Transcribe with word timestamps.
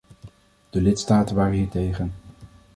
De 0.69 0.81
lidstaten 0.81 1.35
waren 1.35 1.53
hier 1.53 1.69
tegen. 1.69 2.13